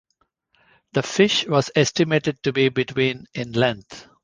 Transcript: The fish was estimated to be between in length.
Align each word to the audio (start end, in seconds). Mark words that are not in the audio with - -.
The 0.93 1.03
fish 1.03 1.45
was 1.45 1.69
estimated 1.75 2.41
to 2.41 2.51
be 2.51 2.69
between 2.69 3.27
in 3.35 3.51
length. 3.51 4.09